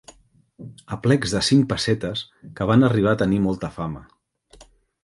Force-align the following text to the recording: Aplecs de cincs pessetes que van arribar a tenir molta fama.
Aplecs 0.95 1.35
de 1.35 1.41
cincs 1.49 1.69
pessetes 1.75 2.25
que 2.61 2.69
van 2.73 2.89
arribar 2.89 3.15
a 3.17 3.21
tenir 3.25 3.43
molta 3.47 3.73
fama. 3.79 4.05